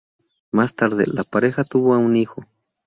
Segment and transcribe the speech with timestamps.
[0.51, 2.43] Más tarde, la pareja tuvo a un hijo.